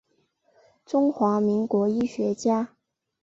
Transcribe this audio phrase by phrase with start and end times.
[0.83, 2.69] 中华民国医学家。